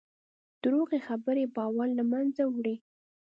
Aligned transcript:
دروغې 0.63 0.99
خبرې 1.07 1.43
باور 1.55 1.87
له 1.99 2.03
منځه 2.11 2.43
وړي. 2.55 2.75